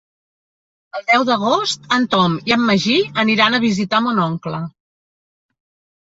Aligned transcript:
El 0.99 1.03
deu 1.09 1.25
d'agost 1.29 1.85
en 1.97 2.07
Tom 2.13 2.39
i 2.49 2.55
en 2.57 2.65
Magí 2.71 2.97
aniran 3.25 3.59
a 3.59 3.61
visitar 3.67 4.01
mon 4.09 4.25
oncle. 4.27 4.65